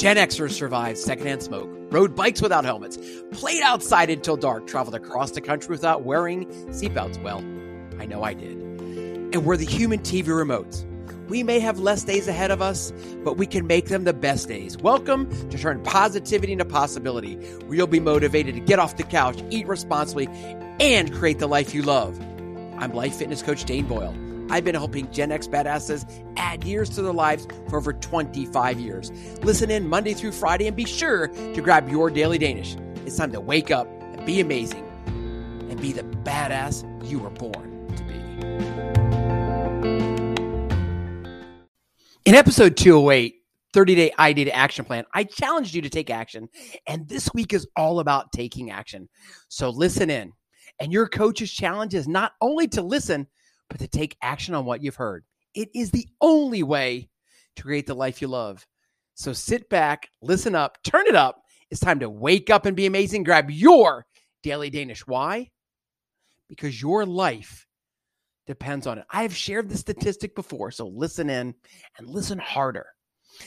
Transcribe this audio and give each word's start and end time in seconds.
Gen 0.00 0.16
Xers 0.16 0.52
survived 0.52 0.96
secondhand 0.96 1.42
smoke, 1.42 1.68
rode 1.90 2.16
bikes 2.16 2.40
without 2.40 2.64
helmets, 2.64 2.96
played 3.32 3.60
outside 3.62 4.08
until 4.08 4.34
dark, 4.34 4.66
traveled 4.66 4.94
across 4.94 5.32
the 5.32 5.42
country 5.42 5.68
without 5.68 6.04
wearing 6.04 6.46
seatbelts. 6.70 7.22
Well, 7.22 7.44
I 8.00 8.06
know 8.06 8.22
I 8.22 8.32
did. 8.32 8.56
And 8.56 9.44
we're 9.44 9.58
the 9.58 9.66
human 9.66 9.98
TV 9.98 10.28
remotes. 10.28 10.86
We 11.28 11.42
may 11.42 11.60
have 11.60 11.80
less 11.80 12.02
days 12.02 12.28
ahead 12.28 12.50
of 12.50 12.62
us, 12.62 12.94
but 13.24 13.36
we 13.36 13.46
can 13.46 13.66
make 13.66 13.88
them 13.88 14.04
the 14.04 14.14
best 14.14 14.48
days. 14.48 14.78
Welcome 14.78 15.28
to 15.50 15.58
Turn 15.58 15.82
Positivity 15.82 16.52
into 16.52 16.64
Possibility, 16.64 17.34
where 17.66 17.76
you'll 17.76 17.86
be 17.86 18.00
motivated 18.00 18.54
to 18.54 18.60
get 18.62 18.78
off 18.78 18.96
the 18.96 19.02
couch, 19.02 19.38
eat 19.50 19.66
responsibly, 19.66 20.28
and 20.80 21.12
create 21.12 21.40
the 21.40 21.46
life 21.46 21.74
you 21.74 21.82
love. 21.82 22.18
I'm 22.78 22.94
life 22.94 23.16
fitness 23.16 23.42
coach 23.42 23.66
Dane 23.66 23.84
Boyle. 23.84 24.14
I've 24.50 24.64
been 24.64 24.74
helping 24.74 25.08
Gen 25.12 25.30
X 25.30 25.46
badasses 25.46 26.04
add 26.36 26.64
years 26.64 26.90
to 26.90 27.02
their 27.02 27.12
lives 27.12 27.46
for 27.68 27.76
over 27.76 27.92
25 27.92 28.80
years. 28.80 29.12
Listen 29.44 29.70
in 29.70 29.88
Monday 29.88 30.12
through 30.12 30.32
Friday 30.32 30.66
and 30.66 30.76
be 30.76 30.86
sure 30.86 31.28
to 31.28 31.60
grab 31.62 31.88
your 31.88 32.10
daily 32.10 32.36
Danish. 32.36 32.74
It's 33.06 33.16
time 33.16 33.30
to 33.30 33.40
wake 33.40 33.70
up 33.70 33.86
and 34.02 34.26
be 34.26 34.40
amazing 34.40 34.84
and 35.70 35.80
be 35.80 35.92
the 35.92 36.02
badass 36.02 36.84
you 37.08 37.20
were 37.20 37.30
born 37.30 37.86
to 37.94 38.02
be. 38.02 38.14
In 42.24 42.34
episode 42.34 42.76
208, 42.76 43.36
30 43.72 43.94
day 43.94 44.12
ID 44.18 44.46
to 44.46 44.52
action 44.52 44.84
plan, 44.84 45.04
I 45.14 45.22
challenged 45.22 45.74
you 45.74 45.82
to 45.82 45.88
take 45.88 46.10
action. 46.10 46.48
And 46.88 47.08
this 47.08 47.32
week 47.32 47.52
is 47.52 47.68
all 47.76 48.00
about 48.00 48.32
taking 48.32 48.72
action. 48.72 49.08
So 49.46 49.70
listen 49.70 50.10
in. 50.10 50.32
And 50.80 50.92
your 50.92 51.06
coach's 51.06 51.52
challenge 51.52 51.94
is 51.94 52.08
not 52.08 52.32
only 52.40 52.66
to 52.68 52.82
listen, 52.82 53.28
but 53.70 53.78
to 53.78 53.88
take 53.88 54.18
action 54.20 54.54
on 54.54 54.66
what 54.66 54.82
you've 54.82 54.96
heard. 54.96 55.24
It 55.54 55.70
is 55.74 55.90
the 55.90 56.08
only 56.20 56.62
way 56.62 57.08
to 57.56 57.62
create 57.62 57.86
the 57.86 57.94
life 57.94 58.20
you 58.20 58.28
love. 58.28 58.66
So 59.14 59.32
sit 59.32 59.70
back, 59.70 60.10
listen 60.20 60.54
up, 60.54 60.78
turn 60.82 61.06
it 61.06 61.14
up. 61.14 61.42
It's 61.70 61.80
time 61.80 62.00
to 62.00 62.10
wake 62.10 62.50
up 62.50 62.66
and 62.66 62.76
be 62.76 62.86
amazing. 62.86 63.22
Grab 63.22 63.50
your 63.50 64.06
daily 64.42 64.70
Danish. 64.70 65.06
Why? 65.06 65.50
Because 66.48 66.82
your 66.82 67.06
life 67.06 67.66
depends 68.46 68.86
on 68.86 68.98
it. 68.98 69.04
I 69.10 69.22
have 69.22 69.34
shared 69.34 69.68
this 69.68 69.80
statistic 69.80 70.34
before, 70.34 70.72
so 70.72 70.88
listen 70.88 71.30
in 71.30 71.54
and 71.96 72.08
listen 72.08 72.38
harder. 72.38 72.86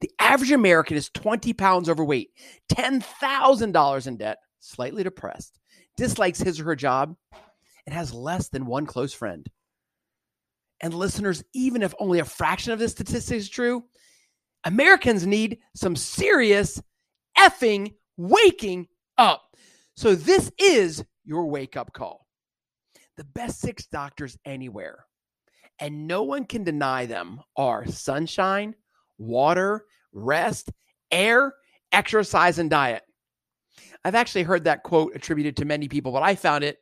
The 0.00 0.10
average 0.20 0.52
American 0.52 0.96
is 0.96 1.10
20 1.10 1.52
pounds 1.54 1.88
overweight, 1.88 2.30
$10,000 2.70 4.06
in 4.06 4.16
debt, 4.16 4.38
slightly 4.60 5.02
depressed, 5.02 5.58
dislikes 5.96 6.38
his 6.38 6.60
or 6.60 6.64
her 6.64 6.76
job, 6.76 7.16
and 7.86 7.94
has 7.94 8.14
less 8.14 8.48
than 8.48 8.66
one 8.66 8.86
close 8.86 9.12
friend 9.12 9.48
and 10.84 10.92
listeners, 10.92 11.42
even 11.54 11.82
if 11.82 11.94
only 11.98 12.18
a 12.18 12.26
fraction 12.26 12.70
of 12.74 12.78
this 12.78 12.92
statistic 12.92 13.38
is 13.38 13.48
true, 13.48 13.84
Americans 14.64 15.26
need 15.26 15.60
some 15.74 15.96
serious 15.96 16.80
effing 17.38 17.94
waking 18.18 18.86
up. 19.16 19.42
So, 19.96 20.14
this 20.14 20.52
is 20.58 21.02
your 21.24 21.46
wake 21.46 21.78
up 21.78 21.94
call. 21.94 22.26
The 23.16 23.24
best 23.24 23.60
six 23.60 23.86
doctors 23.86 24.36
anywhere, 24.44 25.06
and 25.78 26.06
no 26.06 26.22
one 26.22 26.44
can 26.44 26.64
deny 26.64 27.06
them, 27.06 27.40
are 27.56 27.86
sunshine, 27.86 28.74
water, 29.16 29.86
rest, 30.12 30.70
air, 31.10 31.54
exercise, 31.92 32.58
and 32.58 32.68
diet. 32.68 33.04
I've 34.04 34.14
actually 34.14 34.42
heard 34.42 34.64
that 34.64 34.82
quote 34.82 35.16
attributed 35.16 35.56
to 35.56 35.64
many 35.64 35.88
people, 35.88 36.12
but 36.12 36.22
I 36.22 36.34
found 36.34 36.62
it 36.62 36.76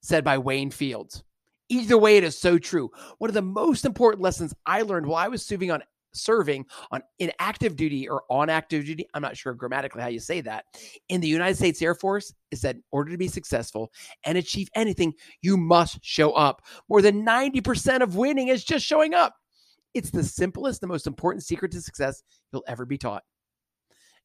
said 0.00 0.22
by 0.22 0.38
Wayne 0.38 0.70
Fields. 0.70 1.24
Either 1.68 1.98
way, 1.98 2.16
it 2.16 2.24
is 2.24 2.38
so 2.38 2.58
true. 2.58 2.90
One 3.18 3.28
of 3.28 3.34
the 3.34 3.42
most 3.42 3.84
important 3.84 4.22
lessons 4.22 4.54
I 4.64 4.82
learned 4.82 5.06
while 5.06 5.24
I 5.24 5.28
was 5.28 5.44
serving 5.44 5.70
on 5.70 5.82
serving 6.14 6.64
on 6.90 7.02
in 7.18 7.30
active 7.38 7.76
duty 7.76 8.08
or 8.08 8.22
on 8.30 8.48
active 8.48 8.84
duty, 8.84 9.06
I'm 9.14 9.22
not 9.22 9.36
sure 9.36 9.54
grammatically 9.54 10.02
how 10.02 10.08
you 10.08 10.20
say 10.20 10.40
that, 10.42 10.64
in 11.08 11.20
the 11.20 11.28
United 11.28 11.56
States 11.56 11.82
Air 11.82 11.94
Force 11.94 12.32
is 12.50 12.62
that 12.62 12.76
in 12.76 12.82
order 12.90 13.10
to 13.10 13.18
be 13.18 13.28
successful 13.28 13.92
and 14.24 14.38
achieve 14.38 14.68
anything, 14.74 15.12
you 15.42 15.56
must 15.56 15.98
show 16.02 16.32
up. 16.32 16.62
More 16.88 17.02
than 17.02 17.24
90% 17.24 18.02
of 18.02 18.16
winning 18.16 18.48
is 18.48 18.64
just 18.64 18.86
showing 18.86 19.14
up. 19.14 19.34
It's 19.94 20.10
the 20.10 20.24
simplest, 20.24 20.80
the 20.80 20.86
most 20.86 21.06
important 21.06 21.44
secret 21.44 21.72
to 21.72 21.80
success 21.80 22.22
you'll 22.52 22.64
ever 22.68 22.84
be 22.84 22.98
taught. 22.98 23.22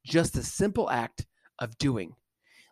Just 0.06 0.34
the 0.34 0.44
simple 0.44 0.90
act 0.90 1.26
of 1.60 1.78
doing. 1.78 2.16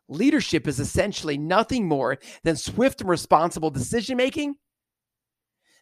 Leadership 0.09 0.67
is 0.67 0.79
essentially 0.79 1.37
nothing 1.37 1.87
more 1.87 2.17
than 2.43 2.57
swift 2.57 2.99
and 2.99 3.09
responsible 3.09 3.69
decision 3.69 4.17
making 4.17 4.55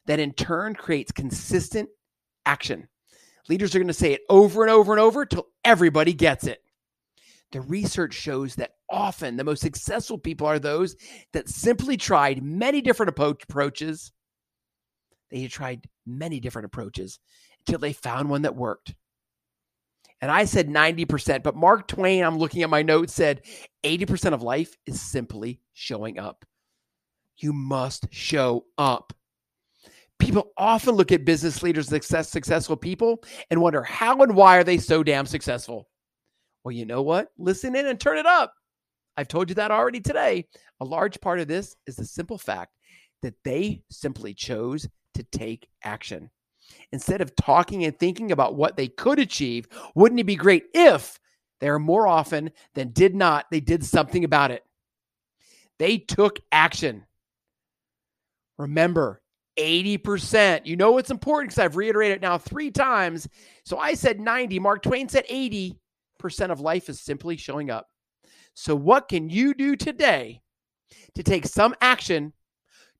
that 0.10 0.20
in 0.20 0.34
turn 0.34 0.74
creates 0.74 1.12
consistent 1.12 1.88
action. 2.44 2.88
Leaders 3.48 3.76
are 3.76 3.78
going 3.78 3.88
to 3.88 3.94
say 3.94 4.12
it 4.12 4.22
over 4.28 4.64
and 4.64 4.72
over 4.72 4.92
and 4.92 5.00
over 5.00 5.24
till 5.24 5.46
everybody 5.64 6.14
gets 6.14 6.48
it. 6.48 6.64
The 7.52 7.62
research 7.62 8.16
shows 8.16 8.56
that 8.56 8.72
often 8.90 9.38
the 9.38 9.44
most 9.44 9.62
successful 9.62 10.18
people 10.18 10.48
are 10.48 10.58
those 10.58 10.96
that 11.34 11.48
simply 11.48 11.96
tried 11.96 12.42
many 12.42 12.82
different 12.82 13.12
approaches. 13.12 14.12
They 15.30 15.46
tried 15.46 15.88
many 16.08 16.40
different 16.40 16.66
approaches 16.66 17.20
until 17.60 17.78
they 17.78 17.94
found 17.94 18.32
one 18.32 18.42
that 18.42 18.56
worked. 18.56 18.96
And 20.22 20.32
I 20.32 20.46
said 20.46 20.70
90%, 20.70 21.44
but 21.44 21.56
Mark 21.56 21.88
Twain, 21.88 22.24
I'm 22.24 22.40
looking 22.40 22.64
at 22.64 22.72
my 22.72 22.82
notes, 22.82 23.14
said 23.14 23.42
80% 23.84 24.34
of 24.34 24.42
life 24.42 24.76
is 24.88 25.00
simply 25.00 25.62
showing 25.74 26.18
up. 26.18 26.46
You 27.38 27.54
must 27.54 28.08
show 28.12 28.66
up. 28.76 29.14
People 30.20 30.52
often 30.58 30.96
look 30.96 31.12
at 31.12 31.26
business 31.26 31.64
leaders, 31.64 31.88
success, 31.88 32.30
successful 32.30 32.76
people, 32.76 33.24
and 33.50 33.62
wonder 33.62 33.82
how 33.84 34.22
and 34.22 34.36
why 34.36 34.58
are 34.58 34.64
they 34.64 34.78
so 34.78 35.02
damn 35.02 35.26
successful? 35.26 35.88
Well, 36.64 36.74
you 36.74 36.86
know 36.86 37.02
what? 37.02 37.30
Listen 37.38 37.76
in 37.76 37.88
and 37.88 38.00
turn 38.00 38.18
it 38.18 38.26
up. 38.26 38.54
I've 39.18 39.28
told 39.28 39.50
you 39.50 39.56
that 39.56 39.72
already 39.72 40.00
today. 40.00 40.46
A 40.82 40.86
large 40.86 41.20
part 41.20 41.40
of 41.40 41.48
this 41.48 41.76
is 41.88 41.96
the 41.96 42.06
simple 42.06 42.38
fact 42.38 42.74
that 43.22 43.36
they 43.44 43.82
simply 43.90 44.34
chose 44.34 44.88
to 45.14 45.24
take 45.24 45.68
action. 45.84 46.30
Instead 46.92 47.22
of 47.22 47.36
talking 47.36 47.86
and 47.86 47.98
thinking 47.98 48.32
about 48.32 48.56
what 48.56 48.78
they 48.78 48.88
could 48.88 49.20
achieve, 49.20 49.68
wouldn't 49.96 50.20
it 50.20 50.26
be 50.26 50.36
great 50.36 50.66
if 50.74 51.20
they 51.60 51.68
are 51.68 51.80
more 51.80 52.08
often 52.08 52.52
than 52.76 52.92
did 52.92 53.16
not, 53.16 53.46
they 53.52 53.60
did 53.60 53.84
something 53.84 54.24
about 54.24 54.52
it? 54.52 54.64
They 55.80 55.98
took 55.98 56.40
action. 56.52 57.06
Remember, 58.58 59.22
80%. 59.60 60.66
You 60.66 60.76
know 60.76 60.98
it's 60.98 61.12
important 61.12 61.50
because 61.50 61.64
I've 61.64 61.76
reiterated 61.76 62.18
it 62.18 62.22
now 62.22 62.38
three 62.38 62.72
times. 62.72 63.28
So 63.66 63.78
I 63.78 63.94
said 63.94 64.20
90. 64.20 64.60
Mark 64.60 64.82
Twain 64.82 65.10
said 65.10 65.28
80% 65.28 65.76
of 66.50 66.62
life 66.62 66.90
is 66.90 67.02
simply 67.02 67.38
showing 67.38 67.70
up. 67.70 67.88
So, 68.54 68.76
what 68.76 69.08
can 69.08 69.30
you 69.30 69.54
do 69.54 69.76
today 69.76 70.42
to 71.16 71.24
take 71.24 71.46
some 71.46 71.76
action 71.82 72.34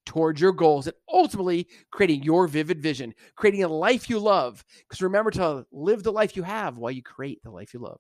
towards 0.06 0.42
your 0.42 0.52
goals 0.52 0.88
and 0.88 0.96
ultimately 1.12 1.68
creating 1.92 2.24
your 2.24 2.48
vivid 2.48 2.82
vision, 2.82 3.14
creating 3.36 3.64
a 3.64 3.68
life 3.68 4.10
you 4.10 4.20
love. 4.20 4.64
Because 4.88 5.02
remember 5.02 5.32
to 5.32 5.66
live 5.72 6.04
the 6.04 6.12
life 6.12 6.36
you 6.36 6.44
have 6.44 6.78
while 6.78 6.92
you 6.92 7.04
create 7.04 7.42
the 7.44 7.52
life 7.52 7.74
you 7.74 7.80
love. 7.80 8.00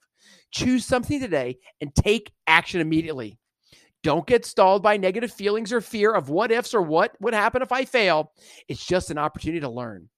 Choose 0.51 0.85
something 0.85 1.19
today 1.19 1.57
and 1.81 1.93
take 1.93 2.31
action 2.47 2.81
immediately. 2.81 3.37
Don't 4.01 4.25
get 4.25 4.45
stalled 4.45 4.81
by 4.81 4.97
negative 4.97 5.31
feelings 5.31 5.73
or 5.73 5.81
fear 5.81 6.13
of 6.13 6.29
what 6.29 6.51
ifs 6.51 6.73
or 6.73 6.81
what 6.81 7.15
would 7.19 7.33
happen 7.33 7.61
if 7.61 7.71
I 7.71 7.85
fail. 7.85 8.31
It's 8.67 8.85
just 8.85 9.11
an 9.11 9.17
opportunity 9.17 9.59
to 9.59 9.69
learn. 9.69 10.09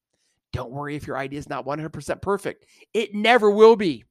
Don't 0.53 0.72
worry 0.72 0.96
if 0.96 1.08
your 1.08 1.18
idea 1.18 1.40
is 1.40 1.50
not 1.50 1.66
100% 1.66 2.22
perfect, 2.22 2.66
it 2.94 3.16
never 3.16 3.50
will 3.50 3.75
be. 3.75 4.03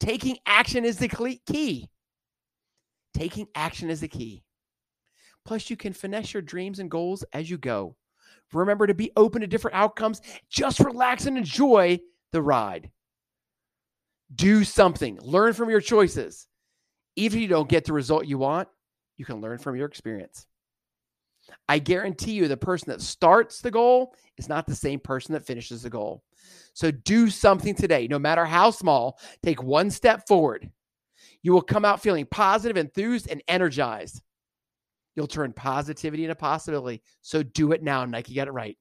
Taking 0.00 0.38
action 0.46 0.84
is 0.84 0.98
the 0.98 1.08
key. 1.46 1.88
Taking 3.14 3.46
action 3.54 3.90
is 3.90 4.00
the 4.00 4.08
key. 4.08 4.42
Plus, 5.44 5.70
you 5.70 5.76
can 5.76 5.92
finesse 5.92 6.32
your 6.32 6.42
dreams 6.42 6.78
and 6.78 6.90
goals 6.90 7.22
as 7.32 7.48
you 7.48 7.58
go. 7.58 7.96
Remember 8.52 8.86
to 8.86 8.94
be 8.94 9.12
open 9.16 9.42
to 9.42 9.46
different 9.46 9.76
outcomes. 9.76 10.20
Just 10.48 10.80
relax 10.80 11.26
and 11.26 11.36
enjoy 11.36 12.00
the 12.32 12.42
ride. 12.42 12.90
Do 14.34 14.64
something, 14.64 15.18
learn 15.20 15.52
from 15.52 15.70
your 15.70 15.80
choices. 15.80 16.48
Even 17.16 17.38
if 17.38 17.42
you 17.42 17.48
don't 17.48 17.68
get 17.68 17.84
the 17.84 17.92
result 17.92 18.26
you 18.26 18.38
want, 18.38 18.68
you 19.16 19.24
can 19.24 19.40
learn 19.40 19.58
from 19.58 19.76
your 19.76 19.86
experience. 19.86 20.46
I 21.68 21.78
guarantee 21.78 22.32
you, 22.32 22.48
the 22.48 22.56
person 22.56 22.90
that 22.90 23.02
starts 23.02 23.60
the 23.60 23.70
goal 23.70 24.14
is 24.38 24.48
not 24.48 24.66
the 24.66 24.74
same 24.74 24.98
person 24.98 25.34
that 25.34 25.46
finishes 25.46 25.82
the 25.82 25.90
goal. 25.90 26.22
So 26.72 26.90
do 26.90 27.30
something 27.30 27.74
today, 27.74 28.08
no 28.08 28.18
matter 28.18 28.44
how 28.44 28.70
small. 28.70 29.18
Take 29.42 29.62
one 29.62 29.90
step 29.90 30.26
forward. 30.26 30.70
You 31.42 31.52
will 31.52 31.62
come 31.62 31.84
out 31.84 32.02
feeling 32.02 32.26
positive, 32.30 32.76
enthused, 32.76 33.28
and 33.30 33.42
energized. 33.46 34.22
You'll 35.14 35.26
turn 35.26 35.52
positivity 35.52 36.24
into 36.24 36.34
possibility. 36.34 37.02
So 37.20 37.42
do 37.42 37.72
it 37.72 37.82
now. 37.82 38.04
Nike 38.04 38.34
got 38.34 38.48
it 38.48 38.52
right. 38.52 38.76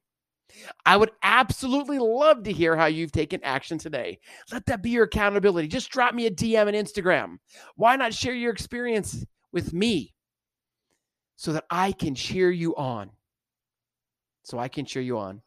I 0.85 0.97
would 0.97 1.11
absolutely 1.23 1.99
love 1.99 2.43
to 2.43 2.51
hear 2.51 2.75
how 2.75 2.85
you've 2.85 3.11
taken 3.11 3.43
action 3.43 3.77
today. 3.77 4.19
Let 4.51 4.65
that 4.67 4.83
be 4.83 4.91
your 4.91 5.05
accountability. 5.05 5.67
Just 5.67 5.89
drop 5.89 6.13
me 6.13 6.27
a 6.27 6.31
DM 6.31 6.67
on 6.67 6.73
Instagram. 6.73 7.37
Why 7.75 7.95
not 7.95 8.13
share 8.13 8.33
your 8.33 8.51
experience 8.51 9.25
with 9.51 9.73
me 9.73 10.13
so 11.35 11.53
that 11.53 11.65
I 11.69 11.91
can 11.91 12.15
cheer 12.15 12.51
you 12.51 12.75
on? 12.75 13.09
So 14.43 14.59
I 14.59 14.67
can 14.67 14.85
cheer 14.85 15.01
you 15.01 15.17
on. 15.17 15.41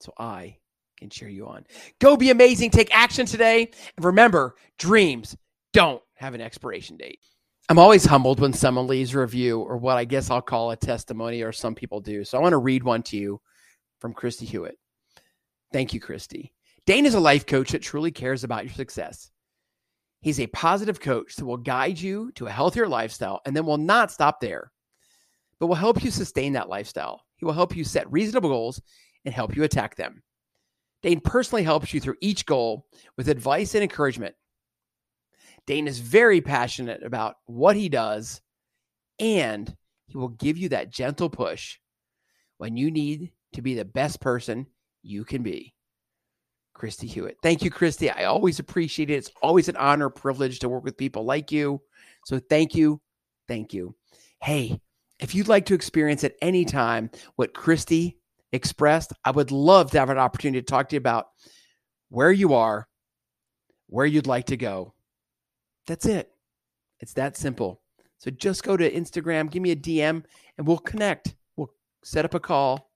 So 0.00 0.12
I 0.18 0.58
can 0.98 1.10
cheer 1.10 1.28
you 1.28 1.46
on. 1.46 1.64
Go 2.00 2.16
be 2.16 2.30
amazing. 2.30 2.70
Take 2.70 2.94
action 2.94 3.26
today. 3.26 3.70
And 3.96 4.04
remember, 4.04 4.56
dreams 4.78 5.36
don't 5.72 6.02
have 6.14 6.34
an 6.34 6.40
expiration 6.40 6.96
date. 6.96 7.18
I'm 7.68 7.78
always 7.78 8.04
humbled 8.04 8.40
when 8.40 8.52
someone 8.52 8.86
leaves 8.86 9.14
a 9.14 9.20
review 9.20 9.60
or 9.60 9.76
what 9.76 9.96
I 9.96 10.04
guess 10.04 10.30
I'll 10.30 10.42
call 10.42 10.72
a 10.72 10.76
testimony, 10.76 11.42
or 11.42 11.52
some 11.52 11.74
people 11.74 12.00
do. 12.00 12.24
So 12.24 12.36
I 12.36 12.40
want 12.40 12.52
to 12.52 12.58
read 12.58 12.82
one 12.82 13.02
to 13.04 13.16
you 13.16 13.40
from 14.00 14.12
Christy 14.12 14.46
Hewitt. 14.46 14.76
Thank 15.72 15.94
you, 15.94 16.00
Christy. 16.00 16.52
Dane 16.86 17.06
is 17.06 17.14
a 17.14 17.20
life 17.20 17.46
coach 17.46 17.70
that 17.70 17.82
truly 17.82 18.10
cares 18.10 18.44
about 18.44 18.64
your 18.64 18.74
success. 18.74 19.30
He's 20.22 20.40
a 20.40 20.46
positive 20.46 21.00
coach 21.00 21.36
that 21.36 21.44
will 21.44 21.56
guide 21.56 22.00
you 22.00 22.30
to 22.36 22.46
a 22.46 22.50
healthier 22.50 22.86
lifestyle 22.86 23.40
and 23.44 23.54
then 23.54 23.66
will 23.66 23.76
not 23.76 24.12
stop 24.12 24.40
there, 24.40 24.70
but 25.58 25.66
will 25.66 25.74
help 25.74 26.02
you 26.02 26.12
sustain 26.12 26.52
that 26.52 26.68
lifestyle. 26.68 27.22
He 27.36 27.44
will 27.44 27.52
help 27.52 27.76
you 27.76 27.82
set 27.82 28.10
reasonable 28.10 28.50
goals 28.50 28.80
and 29.24 29.34
help 29.34 29.56
you 29.56 29.64
attack 29.64 29.96
them. 29.96 30.22
Dane 31.02 31.20
personally 31.20 31.64
helps 31.64 31.92
you 31.92 32.00
through 32.00 32.16
each 32.20 32.46
goal 32.46 32.86
with 33.16 33.28
advice 33.28 33.74
and 33.74 33.82
encouragement. 33.82 34.36
Dane 35.66 35.88
is 35.88 35.98
very 35.98 36.40
passionate 36.40 37.02
about 37.02 37.36
what 37.46 37.74
he 37.74 37.88
does, 37.88 38.40
and 39.18 39.76
he 40.06 40.16
will 40.16 40.28
give 40.28 40.56
you 40.56 40.68
that 40.68 40.90
gentle 40.90 41.30
push 41.30 41.78
when 42.58 42.76
you 42.76 42.92
need 42.92 43.32
to 43.54 43.62
be 43.62 43.74
the 43.74 43.84
best 43.84 44.20
person 44.20 44.66
you 45.02 45.24
can 45.24 45.42
be. 45.42 45.71
Christy 46.74 47.06
Hewitt. 47.06 47.36
Thank 47.42 47.62
you, 47.62 47.70
Christy. 47.70 48.10
I 48.10 48.24
always 48.24 48.58
appreciate 48.58 49.10
it. 49.10 49.14
It's 49.14 49.30
always 49.42 49.68
an 49.68 49.76
honor, 49.76 50.08
privilege 50.10 50.58
to 50.60 50.68
work 50.68 50.84
with 50.84 50.96
people 50.96 51.24
like 51.24 51.52
you. 51.52 51.80
So 52.24 52.38
thank 52.38 52.74
you. 52.74 53.00
Thank 53.48 53.72
you. 53.72 53.94
Hey, 54.40 54.80
if 55.20 55.34
you'd 55.34 55.48
like 55.48 55.66
to 55.66 55.74
experience 55.74 56.24
at 56.24 56.34
any 56.42 56.64
time 56.64 57.10
what 57.36 57.54
Christy 57.54 58.18
expressed, 58.52 59.12
I 59.24 59.30
would 59.30 59.50
love 59.50 59.90
to 59.92 59.98
have 59.98 60.10
an 60.10 60.18
opportunity 60.18 60.60
to 60.60 60.66
talk 60.66 60.88
to 60.88 60.96
you 60.96 60.98
about 60.98 61.28
where 62.08 62.32
you 62.32 62.54
are, 62.54 62.88
where 63.86 64.06
you'd 64.06 64.26
like 64.26 64.46
to 64.46 64.56
go. 64.56 64.94
That's 65.86 66.06
it. 66.06 66.30
It's 67.00 67.14
that 67.14 67.36
simple. 67.36 67.80
So 68.18 68.30
just 68.30 68.62
go 68.62 68.76
to 68.76 68.90
Instagram, 68.90 69.50
give 69.50 69.62
me 69.62 69.72
a 69.72 69.76
DM, 69.76 70.24
and 70.56 70.66
we'll 70.66 70.78
connect. 70.78 71.34
We'll 71.56 71.72
set 72.04 72.24
up 72.24 72.34
a 72.34 72.40
call. 72.40 72.91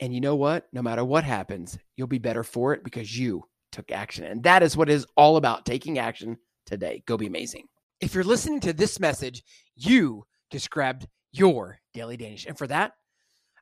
And 0.00 0.14
you 0.14 0.20
know 0.20 0.36
what? 0.36 0.66
No 0.72 0.82
matter 0.82 1.04
what 1.04 1.24
happens, 1.24 1.78
you'll 1.96 2.06
be 2.06 2.18
better 2.18 2.42
for 2.42 2.74
it 2.74 2.84
because 2.84 3.18
you 3.18 3.44
took 3.72 3.90
action. 3.90 4.24
And 4.24 4.42
that 4.42 4.62
is 4.62 4.76
what 4.76 4.90
is 4.90 5.06
all 5.16 5.36
about 5.36 5.64
taking 5.64 5.98
action 5.98 6.38
today. 6.66 7.02
Go 7.06 7.16
be 7.16 7.26
amazing. 7.26 7.66
If 8.00 8.14
you're 8.14 8.24
listening 8.24 8.60
to 8.60 8.72
this 8.72 9.00
message, 9.00 9.42
you 9.74 10.24
just 10.50 10.70
grabbed 10.70 11.06
your 11.32 11.78
daily 11.94 12.16
Danish. 12.16 12.46
And 12.46 12.58
for 12.58 12.66
that, 12.66 12.92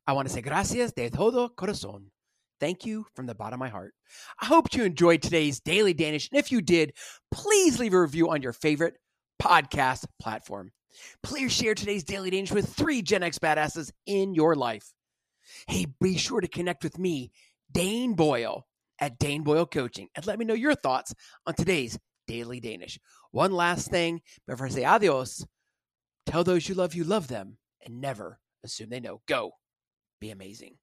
I 0.06 0.12
want 0.12 0.28
to 0.28 0.34
say 0.34 0.42
gracias 0.42 0.92
de 0.92 1.08
todo 1.08 1.48
corazón. 1.48 2.06
Thank 2.60 2.84
you 2.84 3.06
from 3.14 3.26
the 3.26 3.34
bottom 3.34 3.54
of 3.54 3.60
my 3.60 3.68
heart. 3.68 3.94
I 4.40 4.46
hope 4.46 4.74
you 4.74 4.84
enjoyed 4.84 5.22
today's 5.22 5.60
Daily 5.60 5.92
Danish. 5.92 6.28
And 6.30 6.38
if 6.38 6.52
you 6.52 6.60
did, 6.60 6.94
please 7.30 7.78
leave 7.78 7.94
a 7.94 8.00
review 8.00 8.30
on 8.30 8.42
your 8.42 8.52
favorite 8.52 8.96
podcast 9.42 10.06
platform. 10.20 10.72
Please 11.22 11.52
share 11.52 11.74
today's 11.74 12.04
Daily 12.04 12.30
Danish 12.30 12.52
with 12.52 12.72
three 12.72 13.02
Gen 13.02 13.22
X 13.22 13.38
badasses 13.38 13.90
in 14.06 14.34
your 14.34 14.54
life. 14.54 14.92
Hey, 15.66 15.86
be 16.00 16.16
sure 16.16 16.40
to 16.40 16.48
connect 16.48 16.84
with 16.84 16.98
me, 16.98 17.30
Dane 17.72 18.14
Boyle, 18.14 18.66
at 19.00 19.18
Dane 19.18 19.42
Boyle 19.42 19.66
Coaching, 19.66 20.08
and 20.14 20.26
let 20.26 20.38
me 20.38 20.44
know 20.44 20.54
your 20.54 20.74
thoughts 20.74 21.14
on 21.46 21.54
today's 21.54 21.98
Daily 22.26 22.60
Danish. 22.60 22.98
One 23.30 23.52
last 23.52 23.90
thing 23.90 24.22
before 24.46 24.66
I 24.66 24.70
say 24.70 24.84
adios 24.84 25.46
tell 26.26 26.44
those 26.44 26.68
you 26.68 26.74
love 26.74 26.94
you 26.94 27.04
love 27.04 27.28
them 27.28 27.58
and 27.84 28.00
never 28.00 28.38
assume 28.64 28.90
they 28.90 29.00
know. 29.00 29.20
Go 29.26 29.52
be 30.20 30.30
amazing. 30.30 30.76